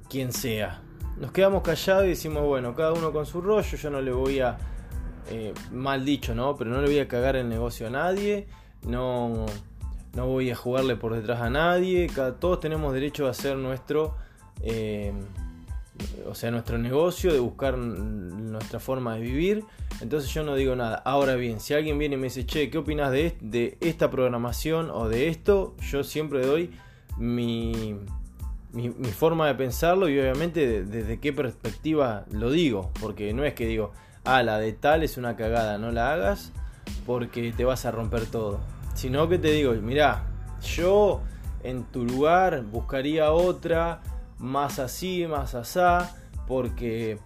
quien 0.09 0.31
sea. 0.31 0.81
Nos 1.17 1.31
quedamos 1.31 1.61
callados 1.61 2.05
y 2.05 2.09
decimos, 2.09 2.43
bueno, 2.43 2.75
cada 2.75 2.93
uno 2.93 3.11
con 3.11 3.25
su 3.25 3.41
rollo, 3.41 3.77
yo 3.77 3.89
no 3.89 4.01
le 4.01 4.11
voy 4.11 4.39
a, 4.39 4.57
eh, 5.29 5.53
mal 5.71 6.03
dicho, 6.03 6.35
¿no? 6.35 6.55
Pero 6.55 6.71
no 6.71 6.81
le 6.81 6.87
voy 6.87 6.99
a 6.99 7.07
cagar 7.07 7.35
el 7.35 7.47
negocio 7.47 7.87
a 7.87 7.89
nadie, 7.89 8.47
no, 8.85 9.45
no 10.13 10.27
voy 10.27 10.51
a 10.51 10.55
jugarle 10.55 10.95
por 10.95 11.15
detrás 11.15 11.41
a 11.41 11.49
nadie, 11.49 12.09
todos 12.39 12.59
tenemos 12.59 12.93
derecho 12.93 13.27
a 13.27 13.31
hacer 13.31 13.57
nuestro... 13.57 14.15
Eh, 14.63 15.13
o 16.27 16.35
sea, 16.35 16.51
nuestro 16.51 16.77
negocio, 16.77 17.31
de 17.31 17.39
buscar 17.39 17.77
nuestra 17.77 18.79
forma 18.79 19.15
de 19.15 19.21
vivir. 19.21 19.63
Entonces 20.01 20.33
yo 20.33 20.43
no 20.43 20.55
digo 20.55 20.75
nada. 20.75 20.95
Ahora 21.05 21.35
bien, 21.35 21.59
si 21.59 21.73
alguien 21.73 21.99
viene 21.99 22.15
y 22.15 22.17
me 22.17 22.23
dice, 22.25 22.45
che, 22.45 22.69
¿qué 22.69 22.77
opinas 22.77 23.11
de, 23.11 23.37
de 23.39 23.77
esta 23.81 24.09
programación 24.09 24.89
o 24.89 25.09
de 25.09 25.27
esto? 25.27 25.75
Yo 25.91 26.03
siempre 26.03 26.45
doy 26.45 26.71
mi, 27.17 27.97
mi, 28.73 28.89
forma 29.11 29.47
de 29.47 29.55
pensarlo 29.55 30.09
y 30.09 30.19
obviamente 30.19 30.83
desde 30.83 31.19
qué 31.19 31.33
perspectiva 31.33 32.25
lo 32.31 32.49
digo. 32.51 32.91
Porque 32.99 33.33
no 33.33 33.43
es 33.43 33.53
que 33.53 33.65
digo, 33.65 33.91
ah, 34.23 34.43
la 34.43 34.57
de 34.57 34.73
tal 34.73 35.03
es 35.03 35.17
una 35.17 35.35
cagada, 35.35 35.77
no 35.77 35.91
la 35.91 36.13
hagas 36.13 36.51
porque 37.05 37.53
te 37.55 37.65
vas 37.65 37.85
a 37.85 37.91
romper 37.91 38.25
todo. 38.25 38.59
Sino 38.93 39.27
que 39.27 39.37
te 39.37 39.51
digo, 39.51 39.73
mira, 39.73 40.23
yo 40.61 41.21
en 41.63 41.83
tu 41.85 42.05
lugar 42.05 42.63
buscaría 42.63 43.31
otra, 43.31 44.01
más 44.37 44.79
así, 44.79 45.25
más 45.27 45.55
asá, 45.55 46.15
porque 46.47 47.19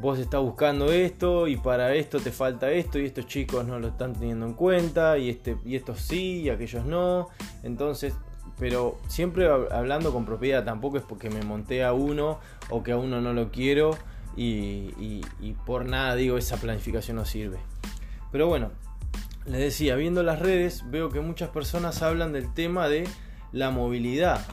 vos 0.00 0.18
estás 0.18 0.40
buscando 0.40 0.92
esto 0.92 1.48
y 1.48 1.56
para 1.56 1.94
esto 1.94 2.20
te 2.20 2.30
falta 2.30 2.70
esto 2.70 2.98
y 2.98 3.06
estos 3.06 3.26
chicos 3.26 3.66
no 3.66 3.80
lo 3.80 3.88
están 3.88 4.12
teniendo 4.12 4.46
en 4.46 4.54
cuenta 4.54 5.18
y, 5.18 5.28
este, 5.28 5.56
y 5.64 5.74
estos 5.74 6.00
sí 6.00 6.42
y 6.42 6.50
aquellos 6.50 6.84
no. 6.84 7.28
Entonces, 7.62 8.14
pero 8.58 8.98
siempre 9.08 9.48
hablando 9.48 10.12
con 10.12 10.24
propiedad, 10.24 10.64
tampoco 10.64 10.98
es 10.98 11.02
porque 11.02 11.30
me 11.30 11.42
monté 11.42 11.84
a 11.84 11.92
uno 11.92 12.38
o 12.70 12.82
que 12.82 12.92
a 12.92 12.96
uno 12.96 13.20
no 13.20 13.32
lo 13.32 13.50
quiero 13.50 13.96
y 14.36 15.22
por 15.66 15.84
nada 15.84 16.14
digo 16.14 16.38
esa 16.38 16.58
planificación 16.58 17.16
no 17.16 17.24
sirve. 17.24 17.58
Pero 18.30 18.46
bueno, 18.46 18.70
les 19.48 19.60
decía, 19.60 19.96
viendo 19.96 20.22
las 20.22 20.38
redes 20.38 20.84
veo 20.90 21.08
que 21.08 21.20
muchas 21.20 21.48
personas 21.48 22.02
hablan 22.02 22.32
del 22.32 22.52
tema 22.52 22.86
de 22.88 23.08
la 23.50 23.70
movilidad. 23.70 24.46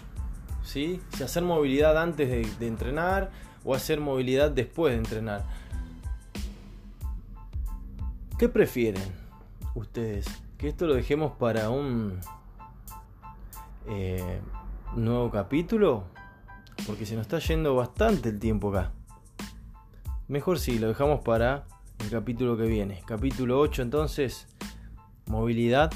¿sí? 0.63 1.01
Si 1.15 1.23
hacer 1.23 1.43
movilidad 1.43 2.01
antes 2.01 2.29
de, 2.29 2.67
entrenar 2.67 3.29
o 3.65 3.75
hacer 3.75 3.99
movilidad 3.99 4.51
después 4.51 4.93
de 4.93 4.99
entrenar. 4.99 5.43
¿Qué 8.39 8.47
prefieren 8.47 9.03
ustedes? 9.75 10.27
Que 10.57 10.69
esto 10.69 10.87
lo 10.87 10.93
dejemos 10.93 11.33
para 11.33 11.69
un 11.69 12.19
eh, 13.87 14.39
nuevo 14.95 15.29
capítulo. 15.29 16.05
Porque 16.87 17.05
se 17.05 17.15
nos 17.15 17.23
está 17.23 17.39
yendo 17.39 17.75
bastante 17.75 18.29
el 18.29 18.39
tiempo 18.39 18.69
acá. 18.69 18.91
Mejor 20.27 20.57
si 20.57 20.79
lo 20.79 20.87
dejamos 20.87 21.21
para 21.21 21.65
el 21.99 22.09
capítulo 22.09 22.57
que 22.57 22.65
viene. 22.65 23.01
Capítulo 23.05 23.59
8 23.59 23.81
entonces 23.81 24.47
movilidad 25.27 25.93